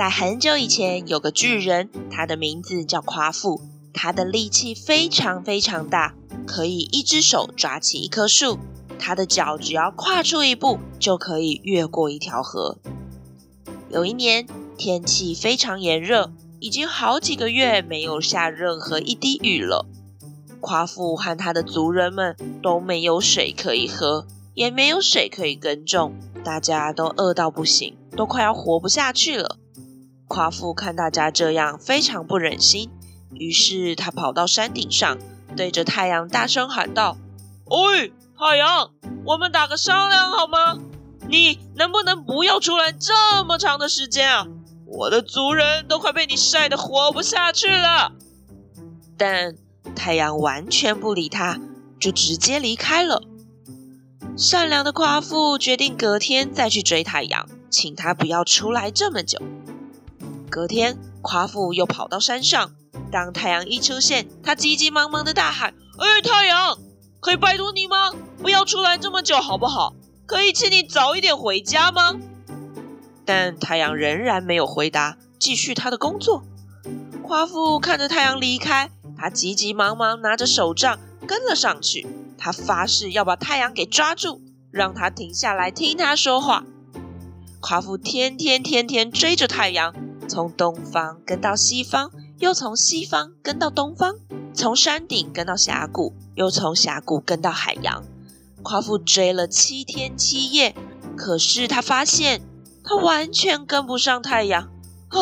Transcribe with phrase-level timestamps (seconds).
[0.00, 3.60] 在很久以前，有个巨人，他的名字叫夸父。
[3.92, 6.14] 他的力气非常非常大，
[6.46, 8.58] 可以一只手抓起一棵树，
[8.98, 12.78] 他的脚只要跨出一步，就可以越过一条河。
[13.90, 14.46] 有一年，
[14.78, 19.84] 天气非常炎热，已经好几个月没有下任何一滴雨了。
[20.60, 29.58] 夸父和他的族人们都没有水可以喝，也没有水可以耕种，大家都饿到不行，都快要活不下去了。
[30.30, 32.88] 夸父看大家这样，非常不忍心，
[33.34, 35.18] 于是他跑到山顶上，
[35.56, 37.16] 对着太阳大声喊道
[37.66, 38.92] ：“喂，太阳，
[39.24, 40.78] 我们打个商量好吗？
[41.28, 44.46] 你能不能不要出来这么长的时间啊？
[44.86, 48.12] 我的族人都快被你晒得活不下去了。”
[49.18, 49.56] 但
[49.96, 51.58] 太阳完全不理他，
[51.98, 53.24] 就直接离开了。
[54.36, 59.42] 善良的夸父决定隔天再去追太阳，请他不要出来这么久。
[60.50, 62.72] 隔天，夸父又跑到山上。
[63.12, 66.76] 当太阳一出现，他急急忙忙的大喊：“哎，太阳，
[67.20, 68.12] 可以拜托你吗？
[68.42, 69.94] 不要出来这么久，好不好？
[70.26, 72.16] 可以请你早一点回家吗？”
[73.24, 76.42] 但太阳仍然没有回答，继续他的工作。
[77.22, 82.06] 夸父看着太阳离开，他急急忙忙拿着手杖跟了上去。
[82.36, 84.40] 他发誓要把太阳给抓住，
[84.72, 86.64] 让他停下来听他说话。
[87.60, 89.94] 夸父天天天天追着太阳。
[90.30, 94.14] 从东方跟到西方，又从西方跟到东方，
[94.54, 98.04] 从山顶跟到峡谷，又从峡谷跟到海洋。
[98.62, 100.76] 夸父追了七天七夜，
[101.16, 102.42] 可是他发现
[102.84, 104.70] 他完全跟不上太阳。
[105.08, 105.18] 啊！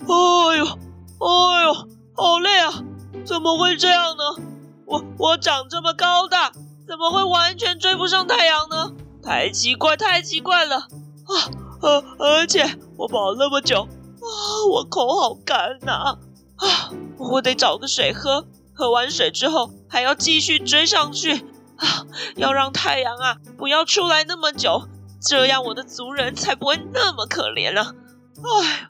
[0.00, 1.72] 哎呦，哎呦，
[2.12, 2.84] 好累啊！
[3.24, 4.44] 怎么会这样呢？
[4.84, 6.52] 我我长这么高大，
[6.86, 8.92] 怎么会完全追不上太阳呢？
[9.22, 10.76] 太奇怪，太奇怪了！
[10.76, 11.32] 啊，
[11.80, 13.88] 呃，而且我跑了那么久。
[14.26, 16.18] 啊，我口好干呐！
[16.56, 18.46] 啊，我得找个水喝。
[18.74, 21.46] 喝完水之后，还要继续追上去。
[21.76, 24.88] 啊，要让太阳啊不要出来那么久，
[25.20, 27.94] 这样我的族人才不会那么可怜了。
[28.42, 28.88] 哎，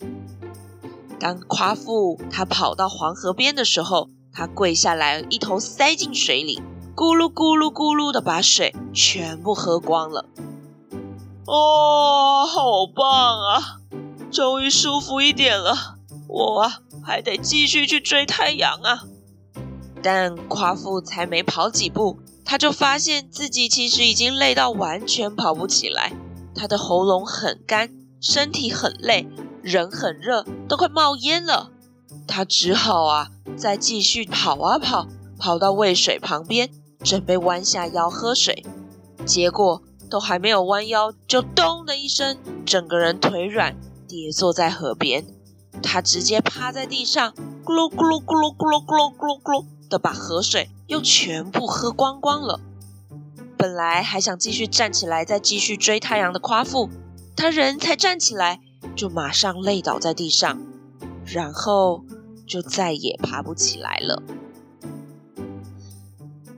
[1.20, 6.62] 当夸父他跑到黄河边的时候，他跪下来，一头塞进水里，
[6.94, 10.24] 咕噜咕噜咕噜的把水全部喝光了。
[11.46, 13.80] 哦，好棒啊！
[14.30, 15.96] 终于舒服一点了，
[16.28, 19.04] 我啊还得继续去追太阳啊！
[20.02, 26.12] 但夸父才没跑几步，他就发现自己其实已经累到完全跑不起来。
[26.54, 29.26] 他的喉咙很干，身体很累，
[29.62, 31.70] 人很热，都快冒烟了。
[32.28, 35.06] 他只好啊再继续跑啊跑，
[35.38, 36.70] 跑到渭水旁边，
[37.02, 38.64] 准备弯下腰喝水。
[39.24, 43.76] 结果都还没有弯腰，就咚的一声，整个人腿软。
[44.06, 45.26] 跌坐在河边，
[45.82, 47.32] 他直接趴在地上，
[47.64, 52.60] 咕噜咕噜咕噜咕噜咕噜咕噜咕噜的把河水又全部喝光光了。
[53.58, 56.88] 本来还想继续站起来再继续追太阳的夸父，
[57.34, 58.60] 他人才站起来，
[58.94, 60.58] 就马上累倒在地上，
[61.24, 62.04] 然后
[62.46, 64.22] 就再也爬不起来了。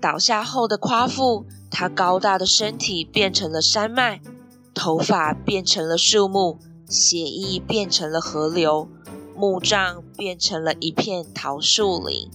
[0.00, 4.20] 倒下后的夸父，他高大的身体变成了山脉，
[4.74, 6.58] 头发变成了树木。
[6.88, 8.88] 血液变成了河流，
[9.36, 12.30] 墓葬变成了一片桃树林。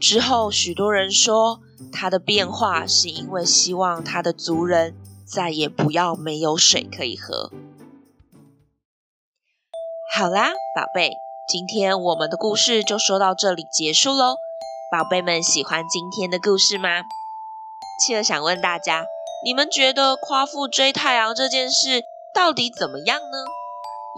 [0.00, 1.60] 之后，许多人说
[1.92, 4.94] 他的变化是因为希望他的族人
[5.24, 7.50] 再也不要没有水可以喝。
[10.12, 11.12] 好啦，宝贝，
[11.48, 14.36] 今天我们的故事就说到这里结束喽。
[14.90, 17.02] 宝贝们喜欢今天的故事吗？
[18.00, 19.06] 企鹅想问大家，
[19.44, 22.04] 你们觉得夸父追太阳这件事，
[22.36, 23.38] 到底怎么样呢？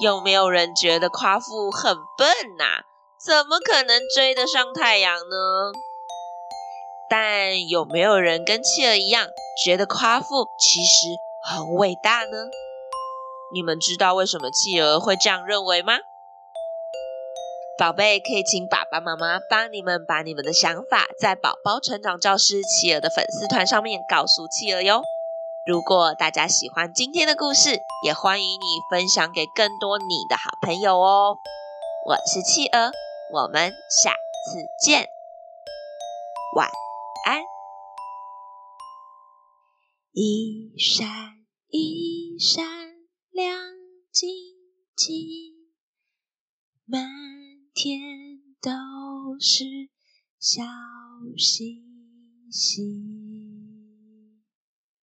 [0.03, 2.27] 有没有人觉得夸父很笨
[2.59, 2.83] 呐、啊？
[3.25, 5.73] 怎么可能追得上太阳呢？
[7.09, 9.29] 但有没有人跟企鹅一样，
[9.65, 10.27] 觉得夸父
[10.59, 11.07] 其实
[11.45, 12.39] 很伟大呢？
[13.55, 15.95] 你们知道为什么企鹅会这样认为吗？
[17.79, 25.03] 宝贝，可以请爸爸妈妈帮你们把你们的想法，在宝宝成长教师企鹅的粉丝团上面告诉企鹅哟。
[25.69, 31.37] 如果大家喜欢今天的故事也欢迎你分享给更多你的好朋友哦。
[32.07, 32.91] 我是企鹅
[33.35, 35.07] 我们下次见。
[36.57, 36.71] 晚
[37.27, 37.43] 安。
[40.13, 41.07] 一闪
[41.69, 42.65] 一闪
[43.31, 43.55] 亮
[44.11, 44.31] 晶
[44.97, 45.19] 晶
[46.87, 47.03] 满
[47.75, 48.01] 天
[48.63, 49.65] 都是
[50.41, 50.63] 小
[51.37, 51.85] 星
[52.51, 53.28] 星。